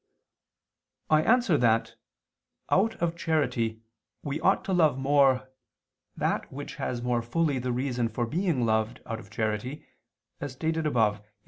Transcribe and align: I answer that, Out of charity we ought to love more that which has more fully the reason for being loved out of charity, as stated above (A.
I 1.11 1.21
answer 1.21 1.59
that, 1.59 1.93
Out 2.71 2.95
of 2.95 3.15
charity 3.15 3.83
we 4.23 4.39
ought 4.39 4.65
to 4.65 4.73
love 4.73 4.97
more 4.97 5.51
that 6.17 6.51
which 6.51 6.77
has 6.77 7.03
more 7.03 7.21
fully 7.21 7.59
the 7.59 7.71
reason 7.71 8.09
for 8.09 8.25
being 8.25 8.65
loved 8.65 8.99
out 9.05 9.19
of 9.19 9.29
charity, 9.29 9.85
as 10.39 10.53
stated 10.53 10.87
above 10.87 11.19
(A. 11.19 11.23